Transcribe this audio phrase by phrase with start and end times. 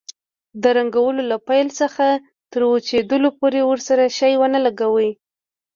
[0.61, 2.05] د رنګولو له پای څخه
[2.51, 5.09] تر وچېدلو پورې ورسره شی ونه لګوئ.